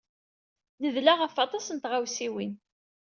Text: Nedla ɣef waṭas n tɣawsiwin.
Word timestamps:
Nedla 0.81 1.13
ɣef 1.15 1.35
waṭas 1.37 1.67
n 1.71 1.77
tɣawsiwin. 1.83 2.53